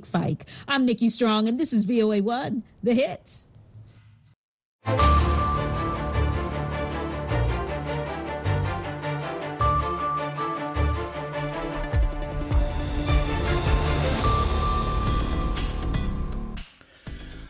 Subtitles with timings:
[0.00, 0.46] Fike.
[0.68, 3.46] I'm Nikki Strong, and this is VOA One, the hits.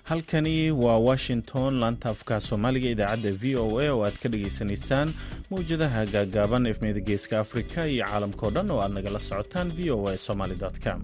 [0.04, 5.08] halkani waa washington laanta afka soomaaliga idaacadda v o a oo aad ka dhagaysanaysaan
[5.50, 10.18] mawjadaha gaagaaban efmeyda geeska afrika iyo caalamkao dhan oo aad nagala socotaan v o a
[10.26, 11.00] somaly com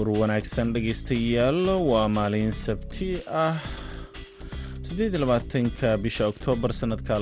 [0.00, 1.58] duhur wanaagsan dhegaystayaal
[1.90, 3.08] waa maalin sabti
[3.44, 3.56] ah
[5.80, 7.18] ka bisha oktoobar sanadka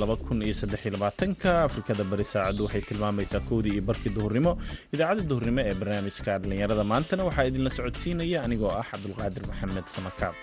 [1.43, 4.53] ka afrikada bari saacaddu waxay tilmaamaysaa kowdii iyo barkii duhurnimo
[4.93, 7.27] idaacadda duhurnimo ee barnaamijka dhallinyarada maantana.
[7.29, 10.35] Waxaa idinla socodsiinaya anigoo ah cabdulqaadir maxamed samakaab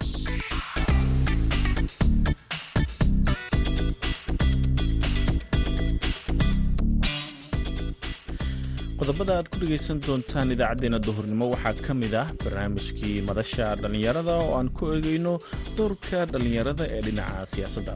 [9.07, 14.54] qodobada aad ku dhegaysan doontaan idaacaddeenna duhurnimo waxaa ka mid ah barnaamijkii madasha dhallinyarada oo
[14.59, 15.35] aan ku eegayno
[15.76, 17.93] doorka dhallinyarada ee dhinaca siyaasadda.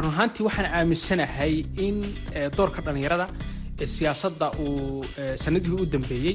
[0.00, 1.54] Run ahaantii waxaan aaminsanahay
[1.86, 1.96] in
[2.58, 3.26] doorka dhallinyarada
[3.96, 5.02] siyaasadda uu
[5.44, 6.34] sanadihii u dambeeyey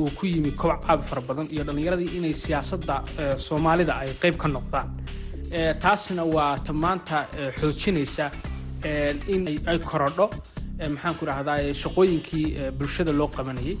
[0.00, 2.94] uu ku yimi kobac aad fara badan iyo dhallinyaradii inay siyaasadda
[3.46, 4.88] soomaalida ay qayb ka noqdaan.
[5.82, 7.26] Taasna waa ta maanta
[7.58, 8.30] xoojinaysa
[9.34, 10.26] in ay korodho
[10.88, 11.24] maxaan ku
[11.82, 12.46] shaqooyinkii
[12.78, 13.76] bulshada loo qabanayay.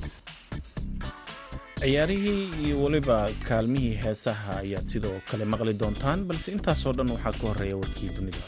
[1.80, 3.16] Ciyaarihii iyo weliba
[3.48, 8.44] kaalmihii heesaha ayaad sidoo kale maqli doontaan balse intaasoo dhan waxaa ka horreeya warkii dunida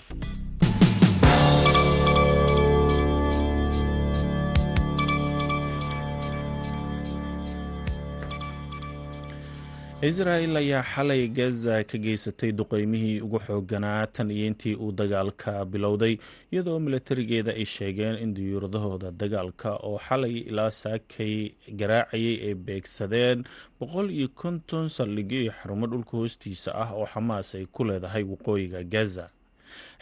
[10.03, 16.19] israel ayaa xalay gaza ka geysatay duqeymihii ugu xooganaa tan iyo intii uu dagaalka bilowday
[16.53, 23.45] iyadoo milatarigeeda ay sheegeen in diyuuradahooda dagaalka oo xalay ilaa saakay garaacayay ay beegsadeen
[23.81, 28.83] boqol iyo konton saldhigyo iyo xarumo dhulka hoostiisa ah oo xamaas ay ku leedahay waqooyiga
[28.85, 29.31] gaza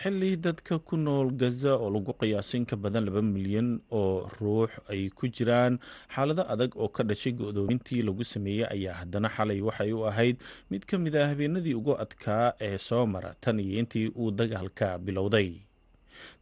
[0.02, 4.70] xilli dadka ku nool gaza oo lagu qiyaaso in ka badan laba milyan oo ruux
[4.92, 5.78] ay ku jiraan
[6.14, 10.36] xaalado adag oo ka dhashay go-doomintii lagu sameeyey ayaa haddana xalay waxay u ahayd
[10.70, 14.98] mid ka mid ah habeenadii ugu adkaa ee soo mara tan iyo intii uu dagaalka
[14.98, 15.50] bilowday.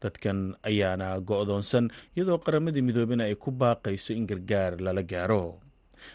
[0.02, 5.58] Dadkan ayaana go-doonsan iyadoo qaramadii midoobena ay ku baaqayso in gargaar lala gaaro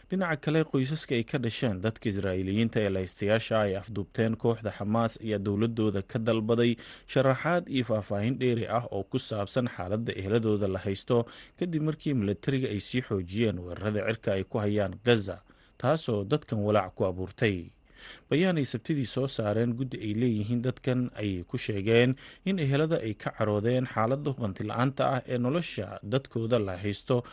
[0.09, 5.39] dhinaca kale qoysaska ay ka dhasheen dadka israa'iiliyiinta ee lahaystayaasha ay afduubteen kooxda xamaas ayaa
[5.47, 6.71] dowladooda ka dalbaday
[7.13, 11.25] sharaxaad iyo faahfaahin dheeri ah oo ku saabsan xaaladda ehladooda la haysto
[11.59, 15.37] kadib markii milatariga ay sii xoojiyeen weerarada cirka ay ku hayaan gaza
[15.77, 17.57] taasoo dadkan walaac ku abuurtay.
[18.29, 22.15] Bayaan ay sabtidii soo saareen guddi ay leeyihiin dadkan ayay ku sheegeen
[22.45, 27.23] in ehelada ay ka caroodeen xaaladda hubanti la'aanta ah ee nolosha dadkooda la haysto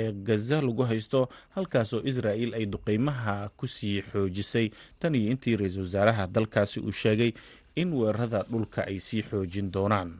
[0.00, 1.20] ee gaza lagu haysto
[1.56, 4.66] halkaasoo israa'il ay duqeymaha ku sii xoojisay.
[5.00, 7.32] Tan iyo intii ra'iisul wasaaraha dalkaasi uu sheegay
[7.80, 10.10] in weerarada dhulka ay sii xoojin doonaan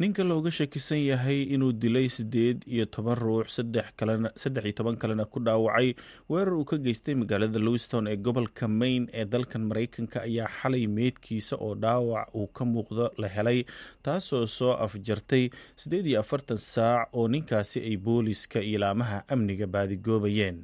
[0.00, 5.38] ninka looga shakisan yahay inuu dilay siddeed iyo toban ruux saddex iyo toban kalena ku
[5.44, 5.94] dhaawacay.
[6.30, 11.56] Weerar uu ka geystay magaalada lowiston ee gobolka maine ee dalkan maraykanka ayaa xalay meydkiisa
[11.60, 13.64] oo dhaawac uu ka muuqdo la helay
[14.02, 20.58] taasoo soo afjartay siddeed iyo afartan saac oo ninkaasi ay booliska iyo laamaha amniga baadigoobayeen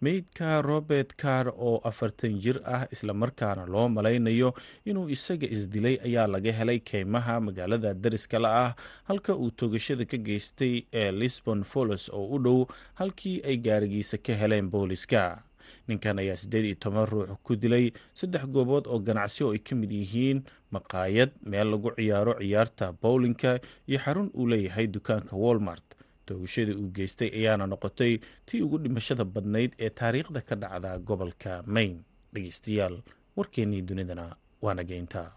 [0.00, 4.54] meydka robert car oo afartan jir ah islamarkaana loo malaynayo
[4.84, 8.72] inuu isaga isdilay ayaa laga helay keymaha magaalada dariska la ah
[9.08, 12.58] halka uu toogashada ka geystay ee lisbon folos oo u dhow
[13.00, 15.42] halkii ay gaarigiisa ka heleen booliska.
[15.88, 19.74] Ninkan ayaa siddeed iyo toban ruux ku dilay saddex goobood oo ganacsi oo ay ka
[19.78, 20.42] mid yihiin
[20.74, 23.58] maqaayad meel lagu ciyaaro ciyaarta bowlinka
[23.88, 25.86] iyo xarun uu leeyahay dukaanka walmart
[26.28, 28.12] toogashadii uu geystay ayaana noqotay
[28.46, 31.98] tii ugu dhimashada badnayd ee taariikhda ka dhacda gobolka maine.
[32.34, 32.96] Dhegeystayaal
[33.36, 34.26] warkeennii dunidana
[34.64, 35.28] waana geyntaa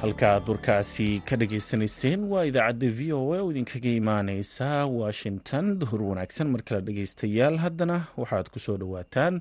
[0.00, 5.78] halkaaad warkaasi ka dhageysanayseen waa idaacadda v o a oo idinkaga imaaneysa washington.
[5.80, 9.40] Duhur wanaagsan mar kale dhegeystayaal haddana waxaad ku soo dhowaataan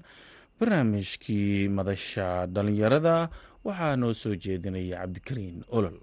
[0.60, 3.16] barnaamijkii madasha dhallinyarada
[3.68, 5.98] waxaa noo soo jeedinaya cabdikariin olol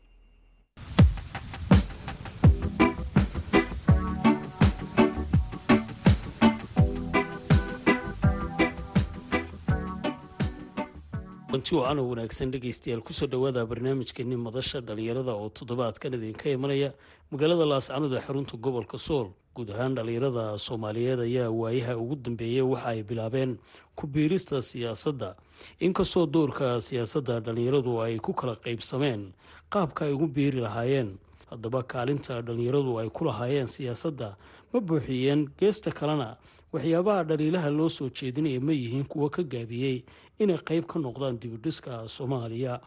[11.53, 16.93] runti oo ana wanaagsan dhegaystayaal ku soo dhowaada barnaamijkeeni madasha dhalinyarada oo toddobaadkan idinka imanaya
[17.31, 19.29] magaalada laascanood xarunta gobolka sool.
[19.55, 23.59] Guud ahaan dhalinyarada soomaaliyeed ayaa waayaha ugu dambeeyay waxa ay bilaabeen
[23.95, 25.37] ku biirista siyaasadda.
[25.81, 29.33] Inkastoo doorka siyaasadda dhalinyaradu ay ku kala qaybsameen
[29.69, 31.19] qaabka ay ugu biiri lahaayeen
[31.51, 34.37] haddaba kaalinta dhalinyaradu ay ku lahaayeen siyaasadda
[34.73, 36.37] ma buuxiyeen geesta kalena
[36.73, 40.05] waxyaabaha dhaliilaha loo soo jeedinaya ma yihiin kuwo ka gaabiyey
[40.39, 42.81] inay qeyb ka noqdaan dibidhiska soomaaliya.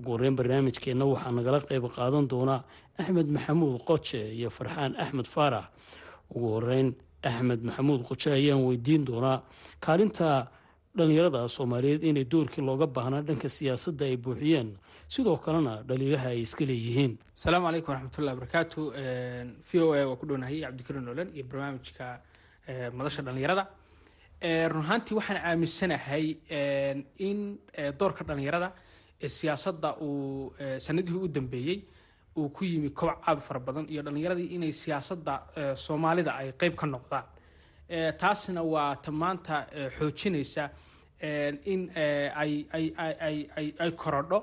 [0.00, 2.64] Ugu horeyn barnaamijkeenna waxaa nagala qeyb qaadan doona
[2.98, 5.64] axmed maxamuud qoje iyo farxaan axmed faarax.
[6.34, 9.42] Ugu horeyn axmed maxamuud qoje ayaan weydiin doonaa
[9.80, 10.48] kaalinta
[10.96, 14.72] dhalinyarada soomaaliyeed inay doorkii looga baahnaa dhanka siyaasadda ay buuxiyeen.
[15.08, 17.18] Sidoo kalena dhaliilaha ay iska leeyihiin.
[17.36, 18.80] Asalaamu calaykum waraxmatullahi wabarakaatu
[19.68, 22.20] v o a waa ku dhownahay cabdikariin nolan iyo barnaamijka
[22.68, 23.66] madasha dhalinyarada
[24.72, 26.24] run ahaantii waxaan aaminsanahay
[27.18, 27.58] in
[27.98, 28.72] doorka dhalinyarada
[29.22, 31.78] ee siyaasadda uu sanadihii u dambeeyey
[32.36, 35.34] uu ku yimi kobac aad fara badan iyo dhalinyaradii inay siyaasadda
[35.76, 37.24] soomaalida ay qeyb ka noqdaan.
[38.18, 39.66] Taasna waa ta maanta
[39.98, 40.70] xoojinaysa
[41.72, 41.90] in
[43.80, 44.40] ay korodho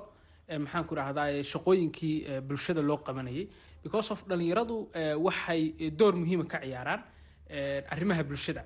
[0.59, 3.47] maxaan ku rahdaa shaqooyinkii bulshada loo qabanayay.
[3.83, 4.89] Because of dhalinyaradu
[5.25, 7.01] waxay door muhiima ka ciyaaraan
[7.49, 8.63] arrimaha bulshada.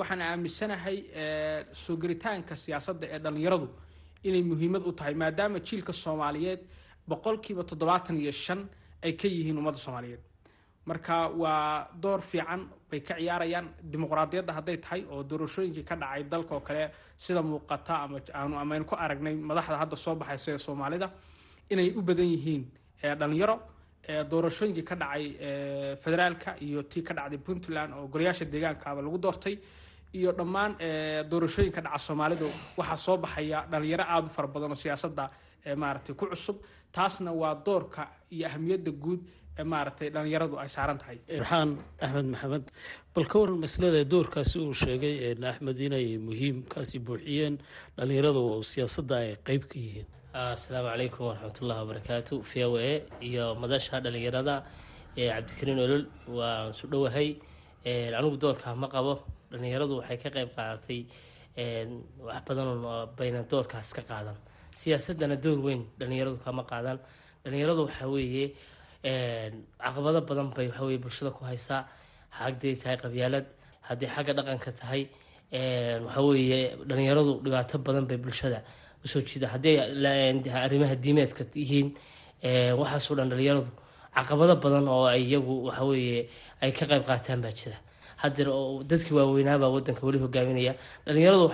[0.00, 0.96] Waxaan aaminsanahay
[1.72, 3.68] soo gelitaanka siyaasadda ee dhalinyaradu
[4.24, 6.60] inay muhiimad u tahay maadaama jiilka soomaaliyeed
[7.08, 8.68] boqolkiiba toddobaatan iyo shan
[9.02, 10.20] ay ka yihiin ummadda soomaaliyeed.
[10.86, 13.66] Marka waa door fiican bay ka ciyaarayaan.
[13.82, 17.94] Dimuqraadiyadda hadday tahay oo doorashooyinkii ka dhacay dalka oo kale sida muuqata
[18.34, 21.10] ama amaynu ku aragnay madaxda hadda soo baxaysa ee soomaalida
[21.70, 22.62] inay u badan yihiin
[23.02, 23.56] dhalinyaro
[24.30, 25.24] doorashooyinkii ka dhacay
[26.02, 29.58] federaalka iyo tii ka dhacday puntland oo golayaasha deegaankaaba lagu doortay
[30.18, 30.72] iyo dhammaan
[31.30, 32.48] doorashooyinka dhaca soomaalidu.
[32.78, 35.24] Waxaa soo baxaya dhalinyaro aada u fara badan oo siyaasadda
[35.76, 36.56] maaragtay ku cusub.
[36.92, 39.20] Taasna waa doorka iyo ahamiyadda guud
[39.58, 41.18] ee maaragtay dhalinyaradu ay saaran tahay.
[41.28, 41.70] Farxaan
[42.00, 42.66] axmed maxamed
[43.14, 47.58] bal ka waran maslada doorkaasi uu sheegay axmed inay muhiimkaasi buuxiyeen
[47.96, 53.54] dhalinyaradu oo siyaasadda ay qeyb ka yihiin asalaamu calaykum waraxmatullahi wabarakaatu v o a iyo
[53.60, 54.62] madasha dhalinyarada
[55.18, 57.28] ee cabdikariin olol waan su dhowahay
[58.18, 59.18] anigu doorkaa ma qabo.
[59.50, 61.00] Dhalinyaradu waxay ka qeyb qaadatay
[62.22, 62.68] wax badan
[63.18, 64.36] bayna doorkaas ka qaadan.
[64.76, 66.98] Siyaasadana door weyn dhalinyaradu kama qaadan.
[67.44, 68.54] Dhalinyaradu waxaa weeye
[69.82, 71.88] caqabado badan bay waxaweye bulshada ku haysaa.
[72.30, 73.46] Hadday tahay qabyaalad
[73.82, 75.02] hadday xagga dhaqanka tahay
[76.06, 78.62] waxaweeye dhalinyaradu dhibaato badan bay bulshada
[79.04, 79.76] u soo jiida hadday
[80.64, 81.88] arrimaha diimeedka yihiin
[82.80, 83.70] waxaasoo dhan dhalinyaradu
[84.16, 86.28] caqabado badan oo ay iyagu waxaweeye
[86.62, 87.76] ay ka qayb qaataan baa jira.
[88.22, 90.74] Hadeer oo dadkii waaweynaabaa wadanka weli hogaaminaya.
[91.06, 91.44] Dhalinyaradu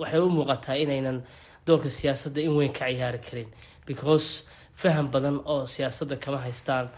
[0.00, 1.18] waxay u muuqataa inaynan
[1.66, 3.48] doorka siyaasadda in weyn ka ciyaari karin
[3.86, 4.44] because
[4.74, 6.88] faham badan oo siyaasadda kama haystaan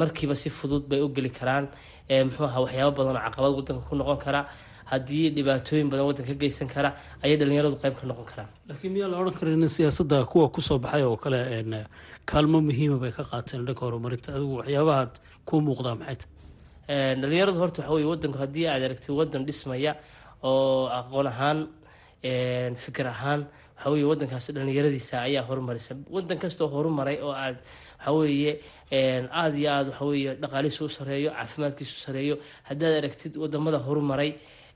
[0.00, 1.68] markiiba si fudud bay u geli karaan.
[2.10, 4.40] Muxuu aha waxyaabo badan oo caqabad wadanka ku noqon kara
[4.90, 6.90] haddii dhibaatooyin badan wadanka ka geysan kara
[7.24, 8.48] ayay dhalinyaradu qayb ka noqon karaan.
[8.68, 11.38] Laakiin miyaa la odhan kara in siyaasadda kuwa ku soo baxay oo kale
[12.30, 13.64] kaalmo muhiima bay ka qaateen?
[13.66, 15.12] Dhanka horumarinta adigu waxyaabahaad
[15.48, 19.92] kuu muuqdaa maxay tahay dhalinyaradu horta waxa weye wadanku haddii aad aragtid wadan dhismaya
[20.42, 21.58] oo aqoon ahaan
[22.84, 23.40] fikir ahaan
[23.76, 27.56] waxa weye wadankaasi dhalinyaradiisa ayaa horumarisa wadan kastoo horumaray oo aad
[27.98, 28.52] waxaweeye
[28.92, 32.34] aada iyo aada waxaweye dhaqaalihiisu u sareeyo caafimaadkiisu sareeyo
[32.68, 34.30] haddaad aragtid waddamada horumaray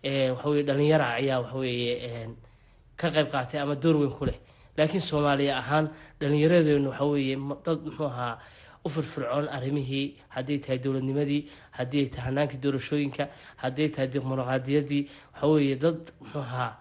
[0.04, 2.28] waxaweye dhalinyara ayaa waxaweye
[2.96, 4.38] ka qayb qaatay ama door weyn ku leh.
[4.76, 8.38] Laakiin soomaaliya ahaan dhalinyaradeenu waxaweeye dad muxuu ahaa
[8.84, 10.16] u firfircoon arrimihii.
[10.28, 16.76] Hadday tahay dowladnimadii haddii ay tahay hanaankii doorashooyinka hadday tahay dimuqraadiyadii waxaweeye dad muxuu ahaa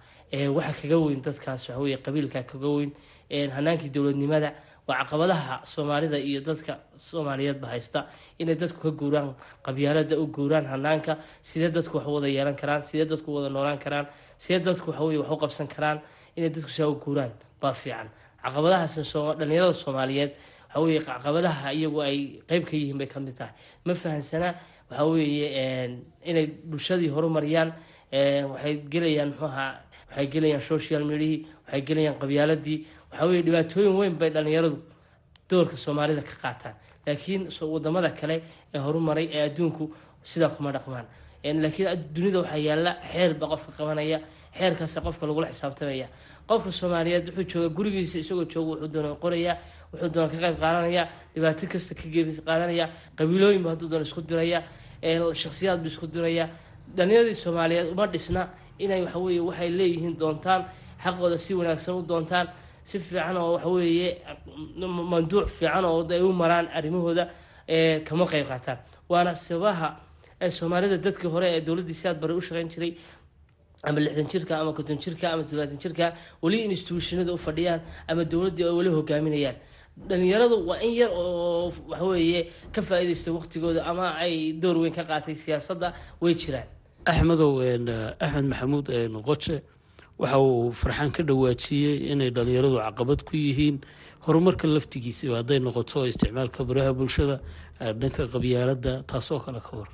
[0.56, 2.92] waxa kaga weyn dadkaas waxaweye qabiilka kaga weyn.
[3.32, 4.54] Hanaankii dowladnimada
[4.88, 6.74] waa caqabadaha soomaalida iyo dadka
[7.08, 8.00] soomaaliyeedba haysta
[8.40, 9.34] inay dadku ka guuraan
[9.66, 14.06] qabyaalada u guuraan hanaanka sidee dadku wax wada yeelan karaan sidee dadku wada noolaan karaan
[14.38, 15.98] sidee dadku wax u qabsan karaan
[16.38, 18.08] inay dadku saa u guuraan baa fiican.
[18.44, 18.96] Caqabadahaas
[19.40, 20.32] dhalinyarada soomaaliyeed
[20.70, 22.18] waxaweye caqabadaha iyagu ay
[22.50, 23.54] qeyb ka yihiin bay ka mid tahay.
[23.86, 24.50] Ma fahansana
[24.90, 25.48] waxaweeye
[26.30, 27.70] inay bulshadii horumariyaan
[28.52, 29.66] waxay gelayaan mxuaha
[30.10, 32.78] waxay gelayaan social mediahii waxay gelayaan qabyaaladii
[33.20, 34.78] waxaa dhibaatooyin weyn bay dhalinyaradu
[35.50, 36.76] doorka soomaalida ka qaataan.
[37.08, 38.42] Laakiin waddamada kale
[38.74, 39.92] ee horumaray ee adduunku
[40.24, 41.06] sidaa kuma dhaqmaan.
[41.44, 44.20] Laakiin dunida waxaa yaalla xeer qofka qabanaya
[44.58, 46.08] xeerkaasa qofka lagula xisaabtamaya.
[46.48, 49.54] Qofka soomaaliyeed wuxuu jooga gurigiisa isagoo jooga wuxuu doona qoraya
[49.94, 51.04] wuxuu doona ka qayb qaadanaya
[51.34, 52.86] dhibaato kasta ka geeb qaadanaya
[53.18, 54.60] qabiilooyinba hadduu doona isku diraya
[55.34, 56.50] shaksiyaadbu isku diraya
[56.96, 60.62] dhalinyaradii soomaaliyeed uma dhisna inay waxaweye waxay leeyihiin doontaan
[61.04, 62.48] xaqooda si wanaagsan u doontaan
[62.90, 64.08] si fiican oo waxaweeye
[65.12, 67.24] manduuc fiican oo ay u maraan arrimahooda
[68.08, 68.78] kama qeyb qaataan.
[69.12, 69.88] Waana sababaha
[70.58, 72.92] soomaalida dadkii hore ee dowladdii siaad bari u shaqeyn jiray
[73.88, 76.06] ama lixdan jirka ama konton jirka ama todobaatan jirka
[76.44, 79.56] weli instituushinada u fadhiyaan ama dowladdii ay weli hogaaminayaan.
[80.10, 82.40] Dhalinyaradu waa in yar oo waxaweeye
[82.74, 85.88] ka faa-iideysta waqtigooda ama ay door weyn ka qaatay siyaasadda
[86.22, 86.68] way jiraan.
[87.12, 87.52] Axmedow
[88.26, 88.88] axmed maxamuud
[89.30, 89.56] qoje
[90.22, 93.76] waxa uu farxaan ka dhawaajiyey inay dhalinyaradu caqabad ku yihiin
[94.26, 97.36] horumarka laftigiisaba hadday noqoto isticmaalka baraha bulshada
[98.02, 99.90] dhanka qabyaalada taasoo kale ka war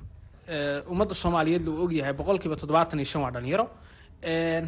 [0.92, 3.66] ummadda soomaaliyeed luu ogyahay boqolkiiba toddobaatan iyo shan waa dhalinyaro.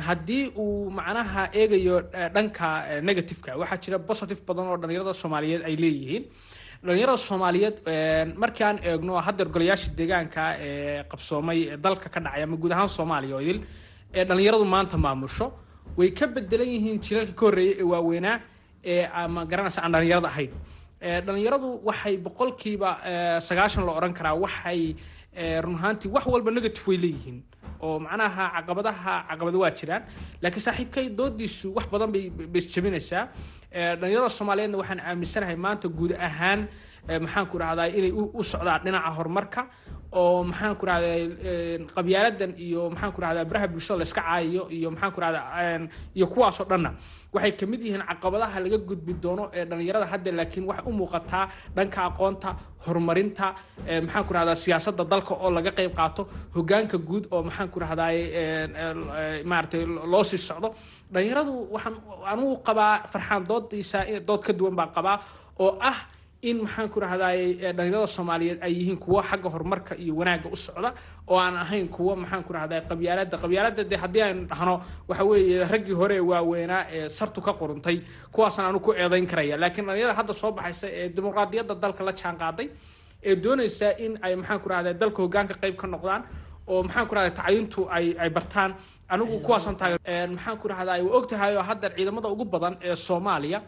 [0.07, 1.95] Haddii uu macnaha eegayo
[2.35, 2.67] dhanka
[3.09, 6.23] negativeka waxaa jira positive badan oo dhalinyarada soomaaliyeed ay leeyihiin.
[6.85, 7.75] Dhalinyarada soomaaliyeed
[8.41, 13.35] markii aan eegno haddeer golayaasha deegaanka ee qabsoomay dalka ka dhacay ama guud ahaan soomaaliya
[13.37, 13.59] oo idil
[14.13, 15.47] ee dhalinyaradu maanta maamusho
[15.97, 18.35] way ka bedelan yihiin jilalka ka horreeyay ee waaweynaa
[18.91, 20.51] ee ama garanaysa aan dhalinyarada ahayn.
[21.25, 22.89] Dhalinyaradu waxay boqolkiiba
[23.47, 24.95] sagaashan la odhan karaa waxay
[25.63, 27.37] run ahaantii wax walba negative way leeyihiin
[27.85, 30.03] oo macnaha caqabadaha caqabado waa jiraan.
[30.41, 33.23] Laakiin saaxiibkay doodiisu wax badan bay baisjabinaysaa
[33.99, 36.59] dhalinyarada soomaaliyeedna waxaan aaminsanahay maanta guud ahaan
[37.07, 39.61] maxaan ku rahdaa inay u socdaan dhinaca horumarka
[40.11, 41.17] oo maxaan ku rahdaa
[41.95, 45.43] qabyaaladan iyo maxaan ku rahdaa baraha bulshada la iska caayiyo iyo maxaan ku rahdaa
[46.15, 46.91] iyo kuwaasoo dhanna.
[47.33, 51.45] Waxay ka mid yihiin caqabadaha laga gudbi doono ee dhalinyarada hadda laakiin waxay u muuqataa
[51.75, 52.49] dhanka aqoonta
[52.85, 53.47] horumarinta
[54.05, 56.21] maxaan ku rahdaa siyaasadda dalka oo laga qeyb qaato
[56.55, 58.17] hogaanka guud oo maxaan ku rahdaay
[59.49, 60.69] maaratay loo sii socdo.
[61.13, 61.95] Dhalinyaradu waxaan
[62.31, 65.17] anugu qabaa farxaan doodiisa dood ka duwan baa qabaa
[65.59, 65.97] oo ah
[66.49, 67.39] in maxaan ku rahdaay
[67.77, 70.89] dhalinyarada soomaaliyeed ay yihiin kuwo xagga horumarka iyo wanaagga u socda
[71.27, 74.75] oo aan ahayn kuwo maxaan ku rahdaay qabyaalada qabyaalada de haddii aynu dhahno
[75.09, 77.97] waxa weeye raggii hore waaweynaa ee sartu ka quruntay
[78.31, 82.35] kuwaasna aanu ku eedayn karaya laakiin dhalinyarada hadda soo baxaysa ee dimuqraadiyadda dalka la jaan
[82.43, 82.67] qaaday
[83.29, 86.21] ee doonaysa in ay maxaan ku rahdaay dalka hogaanka qayb ka noqdaan
[86.67, 88.71] oo maxaan ku rahdaay tacliintu ay ay bartaan.
[89.13, 93.59] Anigu kuwaasaan taageer maxaan ku rahdaay waa ogtahay oo hadda ciidamada ugu badan ee soomaaliya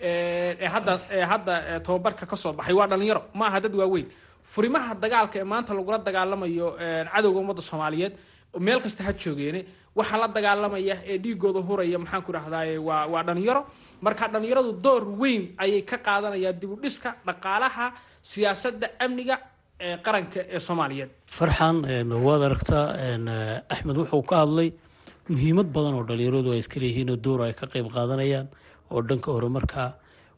[0.00, 4.06] hadda ee hadda tababarka ka soo baxay waa dhalinyaro ma aha dad waaweyn.
[4.44, 6.76] Furimaha dagaalka ee maanta lagula dagaalamayo
[7.12, 8.12] cadowga ummadda soomaaliyeed
[8.66, 9.60] meel kasta ha joogeene
[9.98, 13.62] waxaa la dagaalamaya ee dhiigooda huraya maxaan ku rahdaay waa waa dhalinyaro
[14.00, 17.86] marka dhalinyaradu door weyn ayay ka qaadanayaan dib u dhiska dhaqaalaha
[18.22, 19.36] siyaasadda amniga
[19.80, 21.10] ee qaranka ee soomaaliyeed.
[21.26, 21.76] Farxan
[22.26, 22.84] waad aragtaa
[23.74, 24.68] axmed wuxuu ka hadlay
[25.28, 28.46] muhiimad badan oo dhalinyaradu ay iska leeyihiin oo door ay ka qeyb qaadanayaan
[28.92, 29.82] oo dhanka horumarka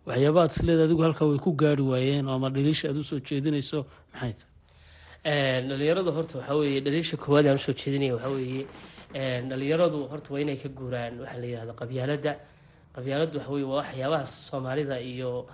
[0.07, 3.87] waxyaaba aad isleeda adigu halkaa way ku gaari waayeen ama dhaliisha aad u soo jeedinayso
[4.13, 4.49] maxay tahay?
[5.69, 8.65] Dhalinyaradu horta waxaa weeye dhaliisha koowaad aan u soo jeedinaya waxaa weeye
[9.51, 12.33] dhalinyaradu horta waa inay ka guuraan waxaa la yihahda qabyaaladda.
[12.95, 15.47] Qabyaaladdu waxa weye waa waxyaabaha soomaalida iyo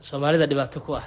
[0.00, 1.06] soomaalida dhibaato ku ah.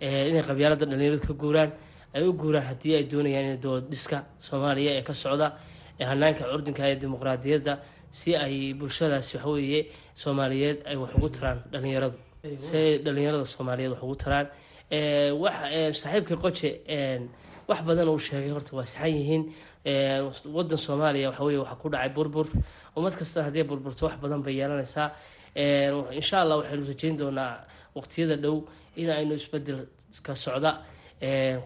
[0.00, 1.70] Inay qabyaaladda dhalinyaradu ka guuraan
[2.14, 5.46] ay u guuraan haddii ay doonayaan in dowlad dhiska soomaaliya ee ka socda
[6.10, 7.72] hanaanka curdinka ee dimuqraadiyadda
[8.18, 9.80] si ay bulshadaasi waxaweeye
[10.22, 12.18] soomaaliyeed ay wax ugu taraan dhalinyaradu.
[12.64, 14.46] Si ay dhalinyarada soomaaliyeed wax ugu taraan.
[15.42, 15.56] Wax
[16.02, 16.70] saaxiibka qoje
[17.68, 19.42] wax badan uu sheegay horta waa saxan yihiin.
[20.56, 22.46] Wadan soomaaliya waxaweye waxaa ku dhacay burbur.
[22.96, 25.08] Ummad kasta haddii burburto wax badan bay yeelanaysaa.
[26.20, 27.64] Insha allah waxaynu rajeyn doonaa
[27.96, 28.56] waqtiyada dhow
[28.96, 29.86] in aynu isbeddel
[30.22, 30.70] ka socda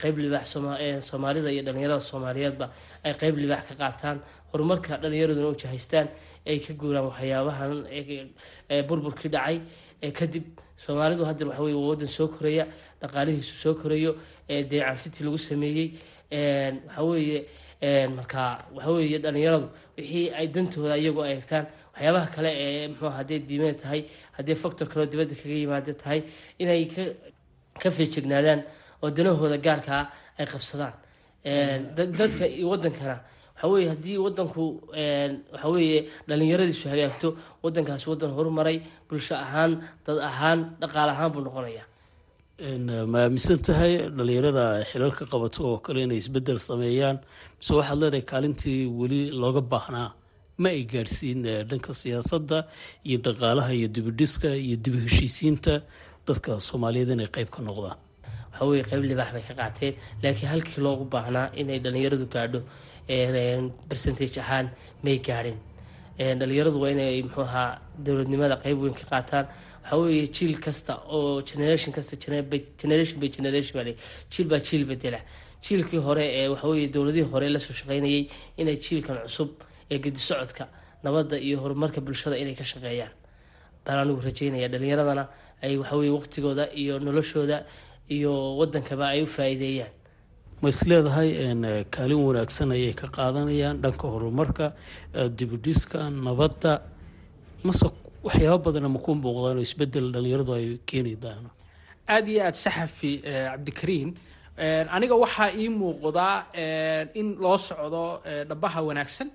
[0.03, 0.47] qeyb libaax
[1.09, 2.67] soomaalida iyo dhalinyarada soomaaliyeedba
[3.05, 4.19] ay qeyb libaax ka qaataan.
[4.53, 6.09] Horumarka dhalinyaraduna u jahaystaan
[6.47, 7.71] ay ka guuraan waxyaabahan
[8.89, 9.57] burburkii dhacay
[10.19, 10.45] kadib
[10.85, 12.65] soomaalidu hadda waxa weye waa wadan soo koraya
[13.01, 14.13] dhaqaalihiisu soo korayo
[14.49, 15.89] deecanfiti lagu sameeyey
[16.89, 17.39] waxaweeye
[18.17, 18.43] marka
[18.77, 24.05] waxaweeye dhalinyaradu wixii ay dantooda iyagu ay egtaan waxyaabaha kale ee mxuu hadday diimeed tahay
[24.37, 26.21] haddii factor kaleo dibadda kaga yimaada tahay
[26.59, 26.85] inay
[27.83, 28.63] ka feejignaadaan
[29.03, 30.03] oo danahooda gaarkaa
[30.39, 30.95] ay qabsadaan.
[32.21, 33.17] Dadka iyo wadankana
[33.57, 34.63] waxa weye haddii wadanku
[35.53, 35.99] waxa weeye
[36.29, 37.29] dhalinyaradiisu hagaagto
[37.65, 39.73] wadankaasi wadan horumaray bulsho ahaan
[40.07, 41.85] dad ahaan dhaqaal ahaan buu noqonaya
[43.13, 47.17] ma aaminsan tahay dhalinyarada xilalka qabato oo kale inay isbeddel sameeyaan
[47.59, 50.09] mise waxaad leedahay kaalintii weli looga baahnaa
[50.63, 52.59] ma ay gaadhsiin dhanka siyaasadda
[53.09, 55.75] iyo dhaqaalaha iyo dibidhiska iyo dibi heshiisiinta
[56.29, 57.99] dadka soomaaliyeed inay qeyb ka noqdaan
[58.59, 59.95] waxaweye qeyb libaax bay ka qaateen.
[60.23, 62.61] Laakiin halkii loogu baahnaa inay dhalinyaradu gaadho
[63.89, 64.71] percentage ahaan
[65.03, 65.59] may gaadhin.
[66.19, 69.47] Dhalinyaradu waa inay muxuu ahaa dowladnimada qeyb weyn ka qaataan.
[69.91, 72.17] Waxaa jiil kasta oo generation kasta
[72.83, 73.85] generation by generation baa
[74.33, 75.21] jiil baa jiil bedela
[75.63, 78.27] jiilkii hore ee waxaweye dowladihii hore la soo shaqeynayay
[78.59, 79.51] inay jiilkan cusub
[79.91, 80.69] ee gedi socodka
[81.05, 83.13] nabadda iyo horumarka bulshada inay ka shaqeeyaan.
[83.85, 85.25] Baan anigu rajeynaya dhalinyaradana
[85.63, 87.65] ay waxaweye waqtigooda iyo noloshooda
[88.09, 89.93] iyo wadankaba ay u faa-iideeyaan.
[90.63, 91.31] Ma is leedahay
[91.95, 94.73] kaalin wanaagsan ayay ka qaadanayaan dhanka horumarka
[95.39, 96.83] dibudhiska nabadda.
[97.65, 97.87] Mase
[98.25, 101.51] waxyaaba badana ma ku muuqdaan oo isbeddel dhalinyaradu ay keeni daan
[102.09, 104.11] aada iyo aada saxafi cabdikariin
[104.97, 106.37] aniga waxaa ii muuqdaa
[107.21, 108.03] in loo socdo
[108.49, 109.29] dhabaha wanaagsan.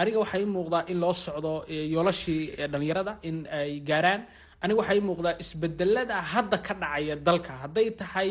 [0.00, 4.22] Aniga waxaa ii muuqdaa in loo socdo yoolashii dhalinyarada in ay gaaraan
[4.62, 7.52] aniga waxaa ii muuqdaa isbedelada hadda ka dhacaya dalka.
[7.62, 8.30] Hadday tahay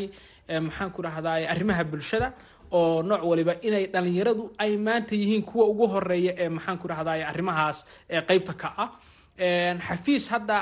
[0.66, 2.28] maxaan ku rahdaa arrimaha bulshada
[2.72, 7.26] oo nooc waliba inay dhalinyaradu ay maanta yihiin kuwa ugu horreeya ee maxaan ku rahdaa
[7.30, 7.78] arrimahaas
[8.28, 8.88] qeybta ka ah.
[9.88, 10.56] Xafiis hadda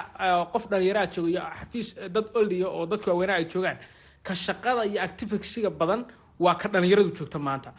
[0.53, 3.79] qof dhalinyaraa jooga xafiis dad oldiya oo dadka waaweynaa ay joogaan
[4.27, 6.01] ka shaqada iyo activisiga badan
[6.45, 7.71] waa ka dhalinyaradu joogta maanta.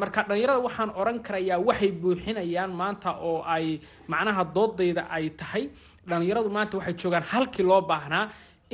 [0.00, 3.80] Marka dhalinyarada waxaan oran karayaa waxay buuxinayaan maanta oo ay
[4.12, 5.64] macnaha doodayda ay tahay
[6.10, 8.24] dhalinyaradu maanta waxay joogaan halkii loo baahnaa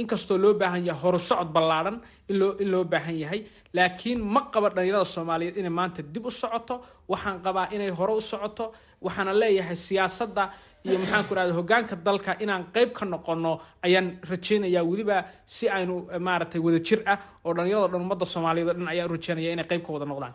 [0.00, 1.96] inkastoo loo baahan yahay horusocod ballaadhan
[2.28, 3.40] in loo baahan yahay.
[3.76, 6.74] Laakiin ma qaba dhalinyarada soomaaliyeed inay maanta dib u socoto
[7.12, 8.64] waxaan qabaa inay hore u socoto
[9.04, 10.42] waxaana leeyahay siyaasadda
[10.86, 13.52] iyo maxaan ku rahda hogaanka dalka inaan qeyb ka noqono
[13.86, 15.16] ayaan rajeynayaa weliba
[15.54, 15.94] si aynu
[16.26, 16.80] maaragtay wada
[17.12, 20.06] ah oo dhalinyarado dhan ummadda soomaaliyeed o dhan ayaan u rajeynaya inay qeyb ka wada
[20.10, 20.34] noqdaan.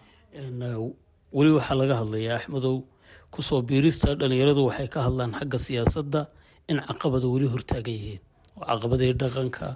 [1.38, 2.76] Weli waxaa laga hadlayaa axmedow
[3.34, 6.22] ku soo biirista dhalinyaradu waxay ka hadlaan xagga siyaasadda
[6.72, 8.20] in caqabada weli hortaagan yihiin.
[8.58, 9.68] Oo caqabadii dhaqanka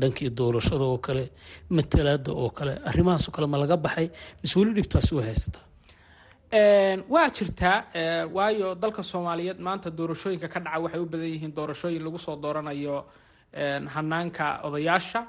[0.00, 1.24] dhankii doorashada oo kale
[1.76, 4.06] matalaada oo kale arrimahaasoo kale ma laga baxay
[4.42, 5.64] mise weli dhibtaasi way haysataa.
[7.14, 7.76] Waa jirtaa
[8.36, 12.96] waayo dalka soomaaliyeed maanta doorashooyinka ka dhaca waxay u badan yihiin doorashooyin lagu soo dooranayo
[13.94, 15.20] hanaanka odayaasha.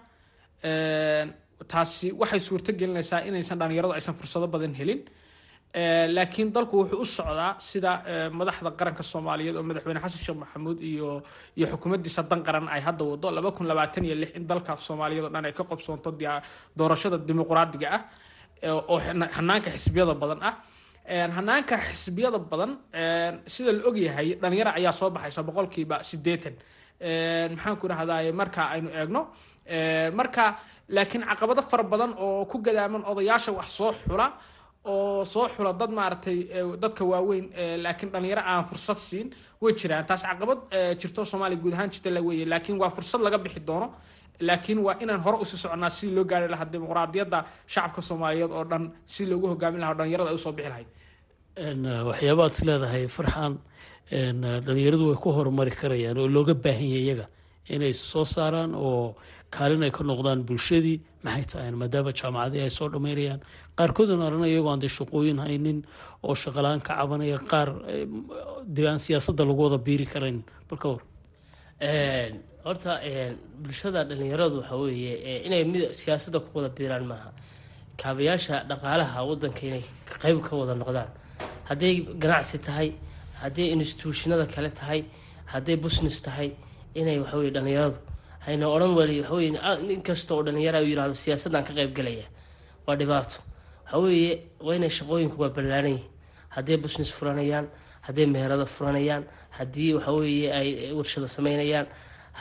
[1.72, 5.01] Taasi waxay suurto gelinaysaa inaysan dhalinyaradu aysan fursado badan helin
[6.15, 7.91] laakiin dalku wuxuu u socdaa sida
[8.32, 11.22] madaxda qaranka soomaaliyeed oo madaxweyne xasan sheekh maxamuud iyo
[11.58, 15.25] iyo xukuumaddiisa dan qaran ay hadda wado laba kun labaatan iyo lix in dalka soomaaliyeed
[15.25, 16.10] oo dhan ay ka qobsoonto
[16.77, 18.01] doorashada dimuqraadiga ah
[18.89, 18.98] oo
[19.38, 20.55] hanaanka xisbiyada badan ah.
[21.38, 22.72] Hanaanka xisbiyada badan
[23.53, 26.55] sida la ogyahay dhalinyaro ayaa soo baxaysa boqolkiiba sideetan
[27.56, 29.21] maxaan ku rahdaye marka aynu eegno
[30.19, 30.43] marka
[30.95, 34.28] laakiin caqabado fara badan oo ku gadaaman odayaasha wax soo xula
[34.86, 36.38] oo soo xula dad maaragtay
[36.84, 37.45] dadka waaweyn
[37.84, 39.28] laakiin dhalinyaro aan fursad siin
[39.62, 40.06] way jiraan.
[40.10, 40.60] Taas caqabad
[41.02, 42.45] jirto soomaaliya guud ahaan jirta weeye.
[42.54, 43.88] Laakiin waa fursad laga bixi doono.
[44.48, 47.38] Laakiin waa inaan hore u sii soconaa si loo gaari lahaa dimuqraadiyadda
[47.74, 50.88] shacabka soomaaliyeed oo dhan si loogu hogaamin lahaa dhalinyarada ay u soo bixi lahayd.
[52.10, 53.54] Waxyaabaad is leedahay farxan
[54.65, 57.26] dhalinyaradu way ku horumari karayaan oo looga baahan iyaga
[57.74, 59.15] inay soo saaraan oo
[59.56, 63.39] kaalin ay ka noqdaan bulshadii maxay tahay maadaama jaamacadii ay soo dhammaynayaan
[63.80, 65.80] qaarkoodana arana iyagoo aan dee shaqooyin haynin
[66.28, 67.70] oo shaqalaan ka cabanaya qaar
[68.76, 70.39] dee aan siyaasadda lagu wada biiri karayn.
[70.70, 70.80] Bal
[72.65, 72.91] horta
[73.63, 75.13] bulshada dhalinyaradu waxa weeye
[75.48, 77.30] inay mid siyaasadda ku wada biiraan maaha.
[78.02, 79.84] Kaabayaasha dhaqaalaha wadanka inay
[80.24, 81.10] qeyb ka wada noqdaan.
[81.70, 82.89] Hadday ganacsi tahay
[83.41, 85.02] hadday instituushinada kale tahay
[85.54, 86.50] hadday business tahay
[87.00, 87.98] inay waxaweye dhalinyaradu
[88.45, 89.49] hayna odhan wali waxaweye
[89.95, 92.25] inkasta oo dhalinyara u yiraahdo siyaasaddan ka qeyb galaya.
[92.88, 93.38] Waa dhibaato.
[93.86, 94.31] Waxaweeye
[94.65, 96.10] waa inay shaqooyinku waa ballaaran yihiin.
[96.55, 97.67] Hadday business furanayaan
[98.08, 99.23] hadday meherada furanayaan
[99.58, 101.88] haddii waxaweeye ay warshado sameynayaan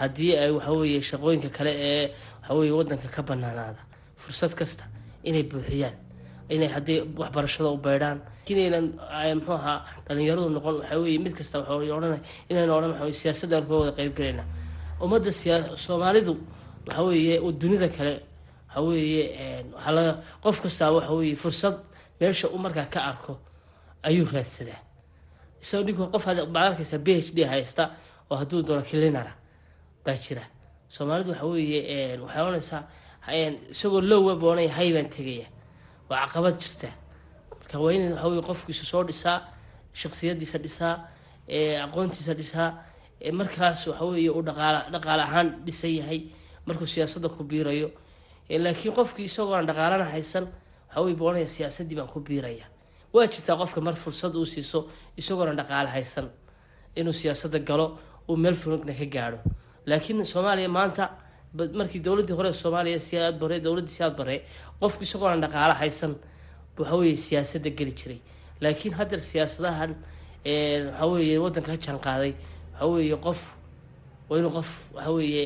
[0.00, 2.10] haddii ay waxaweeye shaqooyinka kale ee
[2.42, 3.80] waxaweye wadanka ka banaanaada
[4.16, 4.84] fursad kasta
[5.24, 5.94] inay buuxiyaan
[6.50, 8.18] inay haddii waxbarashada u beydhaan
[8.50, 8.86] inaynan
[9.38, 13.92] muxuu ahaa dhalinyaradu noqon waxaa weye mid kasta waxaa odhanay inayna odhan siyaasaddan kuga wada
[13.98, 14.44] qeyb galayna
[15.04, 16.32] ummadda siyaa soomaalidu
[16.86, 18.14] waxa weeye dunida kale
[18.68, 19.22] waxa weeye
[19.96, 20.12] laga
[20.42, 21.76] qof kastaa waxa weeye fursad
[22.20, 23.32] meesha uu markaa ka arko
[24.02, 24.80] ayuu raadsadaa.
[25.62, 27.84] Isagoo ninka qof baad arkaysaa b h d haysta
[28.30, 29.32] oo hadduu doono kilinara
[30.04, 30.42] baa jira.
[30.94, 32.82] Soomaalidu waxa weeye waxay ohanaysaa
[33.72, 35.46] isagoo lowa boonay hay baan tegaya
[36.08, 36.88] waa caqabad jirta.
[37.60, 39.38] Marka waa in waxaweye qofkiisu soo dhisaa
[40.00, 40.94] shaksiyadiisa dhisaa
[41.84, 42.68] aqoontiisa dhisaa
[43.33, 46.20] markaas waxaweye uu dhaqaal dhaqaale ahaan dhisan yahay
[46.66, 47.90] markuu siyaasadda ku biirayo.
[48.50, 50.44] Laakiin qofkii isagoo aan dhaqaalana haysan
[50.88, 52.66] waxaweye boonaya siyaasaddii baan ku biiraya.
[53.12, 56.27] Waa jirtaa qofka mar fursad uu siiso isagoona dhaqaale haysan
[56.96, 57.98] inuu siyaasadda galo
[58.29, 59.38] uu meel funugna ka gaadho.
[59.87, 61.11] Laakiin soomaaliya maanta
[61.79, 64.37] markii dowladii hore soomaaliya siyaad bare dowladii siyaad bare
[64.81, 66.12] qofku isagoona dhaqaale haysan
[66.79, 68.20] waxaweye siyaasadda geli jiray.
[68.61, 69.92] Laakiin haddeer siyaasadahan
[70.44, 71.98] waxaweye wadanka ka jaan
[72.80, 73.40] waxaweye qof
[74.28, 75.42] waa inuu qof waxaweye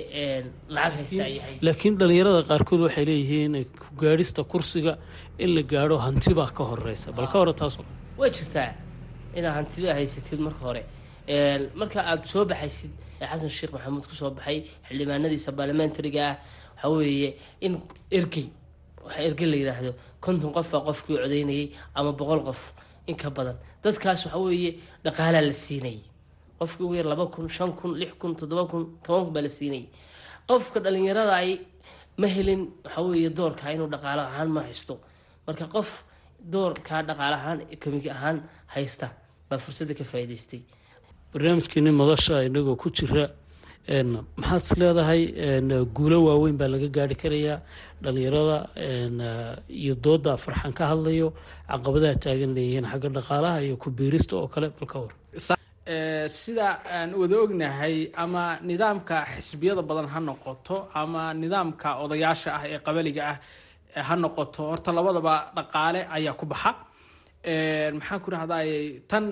[0.74, 1.56] lacag haysta yahay.
[1.66, 4.92] laakiin dhalinyarada qaarkood waxay leeyihiin ku gaadhista kursiga
[5.38, 7.74] in la gaadho hanti baa ka horeysa bal ka hore taas
[8.20, 8.70] way jirtaa
[9.36, 10.82] inaad hantida haysatid marka hore.
[11.80, 12.90] Marka aada soo baxaysid
[13.30, 16.36] xasan sheekh maxamuud ku soo baxay xildhibaanadiisa baarlamentariga ah
[16.76, 17.30] waxaa weeye
[17.66, 17.72] in
[18.18, 18.46] ergey
[19.04, 19.92] waxa ergey la yidhaahdo
[20.24, 21.66] konton qof baa qofkii codeynayay
[21.98, 22.60] ama boqol qof
[23.10, 23.56] in ka badan.
[23.84, 24.70] Dadkaas waxa weeye
[25.04, 26.00] dhaqaalaa la siinayay
[26.58, 29.50] qofkii ugu yar laba kun shan kun lix kun toddoba kun toban kun baa la
[29.58, 29.86] siinayay
[30.48, 31.50] qofka dhalinyarada ay
[32.20, 34.94] ma helin waxa weeye doorka inuu dhaqaalo ahaan ma haysto.
[35.46, 35.90] Marka qof
[36.54, 38.36] doorkaa dhaqaale ahaan ekonomik ahaan
[38.74, 39.06] haysta
[39.48, 40.60] baa fursadda ka faa'iidaystay.
[41.32, 43.24] Barnaamijkeeni madasha inagoo ku jira
[44.36, 45.22] maxaad is leedahay
[45.96, 47.58] guulo waaweyn baa laga gaari karayaa.
[48.02, 48.56] Dhalinyarada
[49.82, 51.28] iyo dooda farxan ka hadlayo
[51.70, 55.12] caqabadaha taagan leeyihiin xagga dhaqaalaha iyo ku biirista oo kale balka war
[55.88, 62.78] sida aan wada ognahay ama nidaamka xisbiyada badan ha noqoto ama nidaamka odayaasha ah ee
[62.86, 63.36] qabaliga ah
[64.08, 66.70] ha noqoto horta labadaba dhaqaale ayaa ku baxa.
[67.96, 69.24] Maxaan ku rahday tan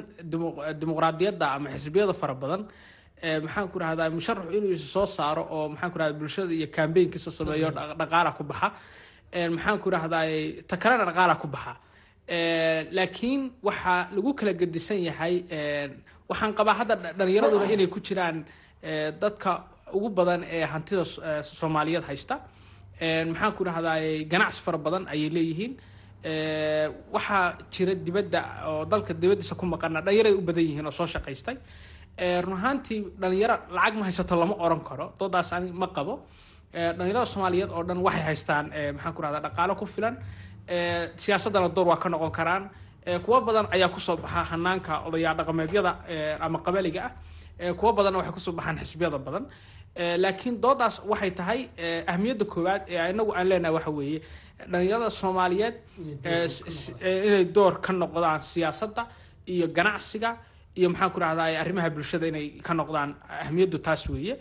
[0.80, 2.62] dimuqraadiyadda ama xisbiyada fara badan
[3.44, 7.68] maxaan ku rahdaa musharaxu inuu soo saaro oo maxaan ku rahda bulshada iyo kambeynkiisa sameeyo
[8.00, 8.68] dhaqaala ku baxa.
[9.54, 11.72] Maxaan ku rahday ta kalena dhaqaala ku baxa.
[12.96, 15.34] Laakiin waxaa lagu kala gedisan yahay
[16.30, 18.44] waxaan qabaa hadda dhalinyaraduna inay ku jiraan
[19.22, 19.52] dadka
[19.96, 21.04] ugu badan ee hantida
[21.60, 22.36] soomaaliyeed haysta.
[23.30, 25.72] Maxaan ku rahday ganacsi fara badan ayay leeyihiin.
[27.14, 31.56] Waxaa jira dibadda oo dalka dibaddiisa ku maqana dhalinyarada u badan yihiin oo soo shaqaystay.
[32.44, 36.14] Run ahaantii dhalinyaro lacag ma haysato lama oran karo doodaas ani ma qabo.
[36.72, 38.64] Dhalinyarada soomaaliyeed oo dhan waxay haystaan
[38.96, 40.14] maxaan ku rahdaa dhaqaalo ku filan.
[41.22, 42.64] Siyaasaddana door waa ka noqon karaan
[43.24, 45.92] kuwo badan ayaa ku soo baxa hanaanka odayaa dhaqameedyada
[46.40, 47.12] ama qabaliga ah.
[47.78, 49.44] Kuwo badanna waxay ku soo baxaan xisbiyada badan.
[50.22, 51.60] Laakiin doodaas waxay tahay
[52.12, 54.18] ahmiyadda koowaad ee inagu aan leenahay waxa weeye.
[54.70, 55.74] Dhalinyarada soomaaliyeed
[57.26, 58.40] inay door ka noqdaan.
[58.42, 59.02] siyaasadda
[59.46, 60.30] iyo ganacsiga
[60.76, 63.14] iyo maxaan ku rahdaa arrimaha bulshada inay ka noqdaan
[63.46, 64.34] ahmiyaddu taas weeye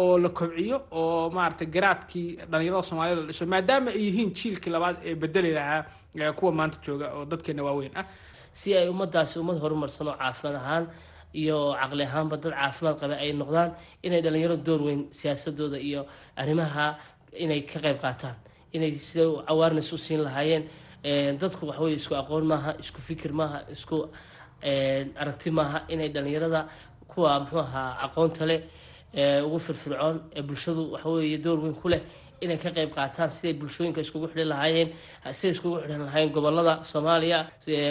[0.00, 4.96] oo la kobciyo oo maaragtay garaadkii dhalinyarada soomaaliyed la dhiso maadaama ay yihiin jiilkii labaad
[5.08, 8.06] ee bedeli lahaa kuwa maanta jooga oo dadkeena waaweyn ah.
[8.52, 10.84] Si ay ummadaasi ummad horumarsan oo caafimaad ahaan
[11.40, 13.70] iyo caqli ahaanba dad caafimaad qaba ay noqdaan
[14.02, 16.86] inay dhalinyaro door weyn siyaasadooda iyo arrimaha
[17.44, 18.36] inay ka qayb qaataan
[18.72, 20.64] inay sida awaarnes u siin lahaayeen.
[21.40, 23.96] Dadku waxaweye isku aqoon maaha isku fikir maaha isku
[25.22, 26.60] aragti maaha inay dhalinyarada
[27.08, 28.60] kuwa muxuu ahaa aqoonta leh
[29.46, 32.00] ugu firfircoon ee bulshadu waxaweye door weyn ku leh
[32.44, 34.88] inay ka qayb qaataan siday bulshooyinka iskugu xidhan lahaayeen
[35.38, 37.38] siday iskugu xidhan lahaayeen gobollada soomaaliya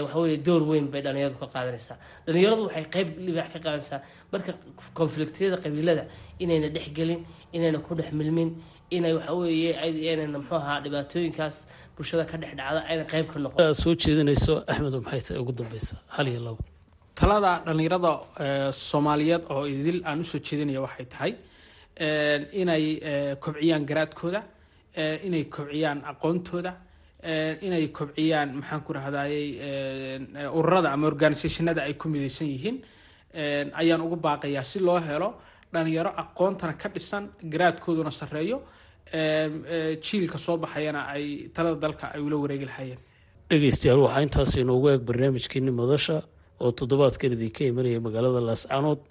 [0.06, 1.98] waxaweye door weyn bay dhalinyaradu ka qaadanaysaa.
[2.26, 4.00] Dhalinyaradu waxay qayb libaax ka qaadanaysaa
[4.34, 4.52] marka
[5.00, 6.04] konfliktiyada qabiilada
[6.44, 7.22] inayna dhexgelin
[7.56, 8.50] inayna ku dhex milmin
[8.98, 9.72] inay waxaweye
[10.14, 11.56] inayna muxuu ahaa dhibaatooyinkaas
[11.96, 13.74] bulshada ka dhex dhacda ayna qayb ka noqon.
[13.84, 16.60] Soo jeedinayso axmed maxay tahay ugu dambeysa hal iyo labo
[17.22, 18.12] talada dhalinyarada
[18.90, 21.32] soomaaliyeed oo idil aan u soo jeedinaya waxay tahay
[22.62, 22.84] inay
[23.44, 24.42] kobciyaan garaadkooda
[25.28, 26.72] inay kobciyaan aqoontooda
[27.68, 29.48] inay kobciyaan maxaan ku rahdayey
[30.58, 32.78] ururada ama organisationada ay ku midaysan yihiin
[33.82, 35.30] ayaan ugu baaqayaa si loo helo
[35.74, 38.58] dhalinyaro aqoontana ka dhisan garaadkooduna sareeyo
[40.06, 43.00] jiilka soo baxayana ay talada dalka ay ula wareegi lahayeen
[43.50, 46.18] dhegeystayaal waxaa intaas inoogu eeg barnaamijkeeni madasha
[46.64, 49.02] oo toddobaadkan idinka imanaya magaalada laascanood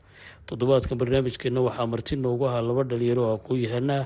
[0.48, 4.02] toddobaadkan barnaamijkeenna waxaa marti noogu ahaa laba dhalinyaro oo aqoon-yahanaa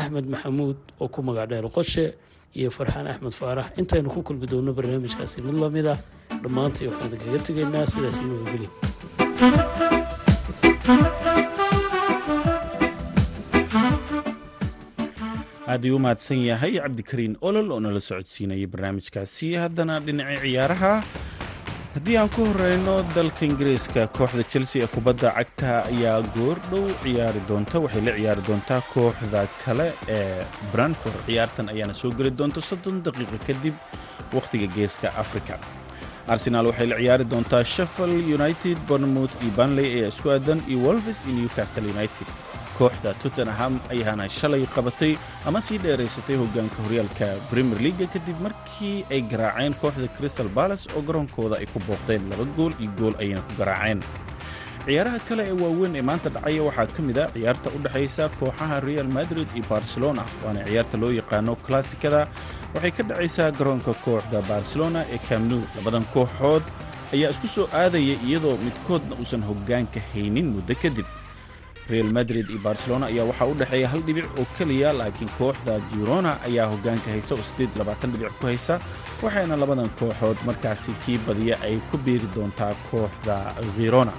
[0.00, 2.04] axmed maxamuud oo ku magac dheer qoshe
[2.58, 3.66] iyo farxaan axmed faarax.
[3.80, 5.98] Intaynu ku kulmi doonno barnaamijkaasi mid la mid ah.
[6.42, 8.70] Dhammaantii waxaan idinkaga tegaynaa sidaas nabadgelyo
[15.72, 19.54] aad ayuu u yahay cabdikariin olol oo nala socodsiinayay barnaamijkaasi.
[19.62, 20.92] Haddana dhinacii ciyaaraha
[21.94, 27.76] haddii aan ku horeyno dalka ingiriiska kooxda chelsea ee kubadda cagta ayaa goordhow ciyaari doonta.
[27.84, 33.38] Waxay la ciyaari doontaa kooxda kale ee branford ciyaartan ayaana soo geli doonta soddon daqiiqo
[33.46, 33.74] kadib
[34.36, 35.54] wakhtiga geeska africa
[36.32, 41.18] arsenaal waxay la ciyaari doontaa sheffield united bournemouth iyo banley ayaa isku aadan iyo wolves
[41.26, 42.28] iyo newcastle united
[42.78, 45.12] kooxda tottenham ayaana shalay qabatay
[45.48, 51.02] ama sii dheeraysatay hoggaanka horyaalka premier leaga kadib markii ay garaaceen kooxda crystal balas oo
[51.08, 54.00] garoonkooda ay ku booqdeen laba gool iyo gool ayayna ku garaaceen.
[54.86, 58.80] Ciyaaraha kale ee waaweyn ee maanta dhacaya waxaa ka mid a ciyaarta u dhexaysa kooxaha
[58.86, 62.20] real madrid iyo barcelona waana ciyaarta loo yaqaano klassikada
[62.74, 66.64] waxay ka dhacaysaa garoonka kooxda barcelona ee camnu labadan kooxood
[67.14, 71.06] ayaa isku soo aadaya iyadoo midkoodna uusan hoggaanka haynin muddo kadib
[71.90, 76.32] real madrid iyo barcelona ayaa waxaa u dhexeeya hal dhibic oo keliya laakiin kooxda girona
[76.48, 78.74] ayaa hoggaanka haysa oo siddeed labaatan dhibic ku haysa
[79.22, 83.36] waxayna labadan kooxood markaasi kii badiya ay ku biiri doontaa kooxda
[83.76, 84.12] khirona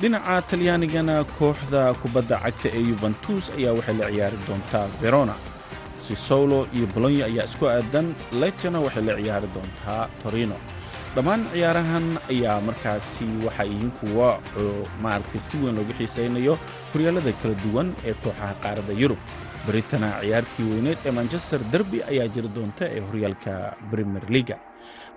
[0.00, 5.34] dhinaca talyaanigana kooxda kubadda cagta ee yuventus ayaa waxay la ciyaari doontaa verona.
[6.04, 8.06] Sisolo iyo bolonya ayaa isku aadan
[8.40, 10.56] lejana waxay la ciyaari doontaa torino.
[11.14, 14.28] Dhammaan ciyaarahan ayaa markaasi waxay yihiin kuwa
[15.02, 16.54] maaragtay si weyn loogu xiisaynayo
[16.92, 19.18] horyaalada kala duwan ee kooxaha qaaradda yurub.
[19.66, 23.52] Beritana ciyaartii weyneed ee manchester derby ayaa jiri doonta ee horyaalka
[23.90, 24.56] premier leaga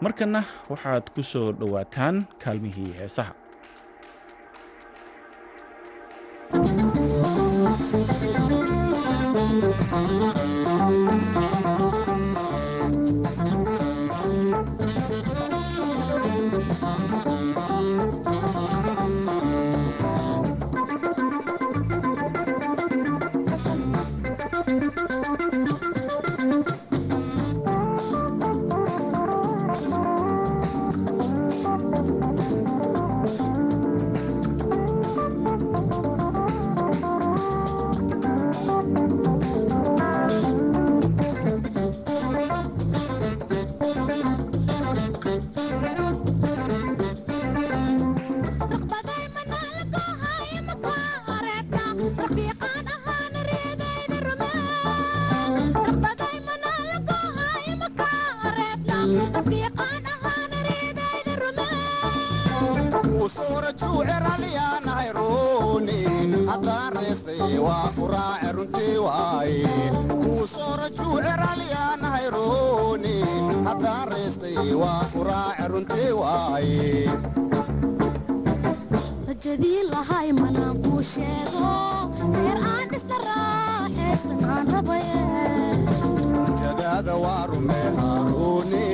[0.04, 3.34] markana waxaad ku soo dhowaataan kaalmihii heesaha
[79.28, 81.67] rajadii lahay manaan kuu sheego
[82.36, 88.86] reer aan isla raaxaysan aan rabayejadaada waa rume haaruuni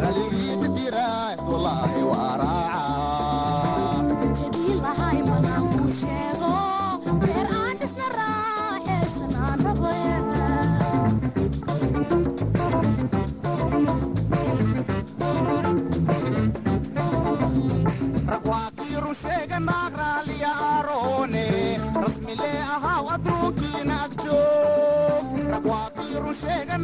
[0.00, 2.77] dhaligii dadiraahdo lahay waa raaca
[26.46, 26.78] rajadaada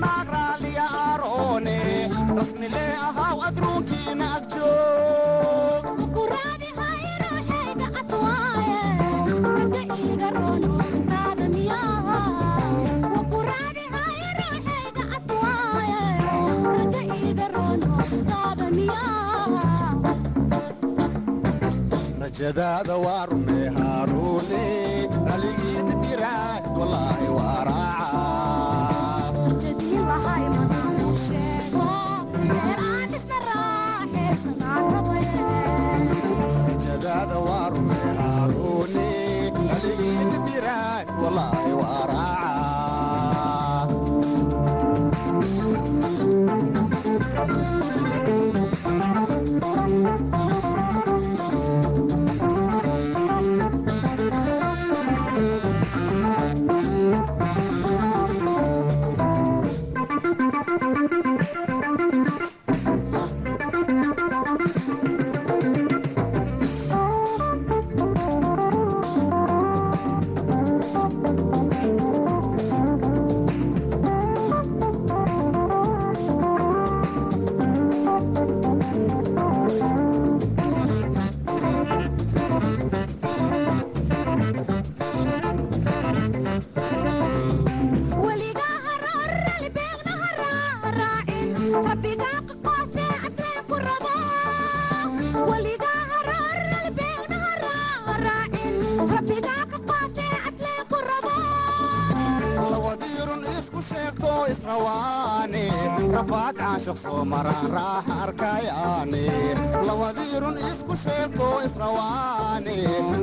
[109.89, 112.77] lawadirun isku sheegto israwaane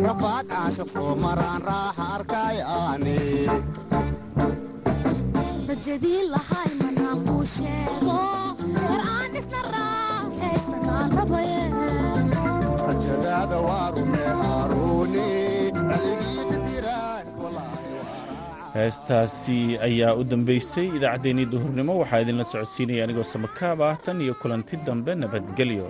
[0.08, 3.18] rafaad caashiq soo maraan raaxa arkayaane
[18.76, 19.58] heestaasi
[19.88, 21.94] ayaa u dambeysay idaacaddeenii duhurnimo.
[22.02, 25.12] Waxaa idinla socodsiinaya anigoo samakaab ah tan iyo kulanti dambe.
[25.24, 25.88] Nabadgelyo